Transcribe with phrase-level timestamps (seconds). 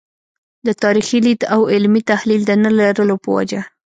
[0.65, 3.61] د تاریخي لید او علمي تحلیل د نه لرلو په وجه.